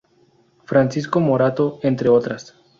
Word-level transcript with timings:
Francisco 0.65 1.19
Morato, 1.19 1.79
entre 1.83 2.09
otras. 2.09 2.55